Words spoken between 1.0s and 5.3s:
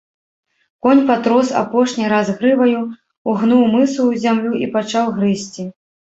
патрос апошні раз грываю, угнуў мысу ў зямлю і пачаў